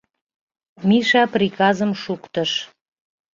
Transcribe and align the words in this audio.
Миша 0.87 1.23
приказым 1.33 1.91
шуктыш. 2.03 2.51